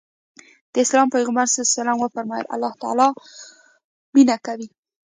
د 0.73 0.75
اسلام 0.85 1.07
پيغمبر 1.15 1.45
ص 1.53 1.55
وفرمايل 2.03 2.45
الله 2.53 2.73
تعالی 2.81 3.07
مينه 4.13 4.35
کوي. 4.45 4.67